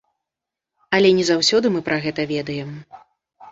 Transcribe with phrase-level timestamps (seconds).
[0.99, 2.75] Але не заўсёды мы пра гэта ведаем.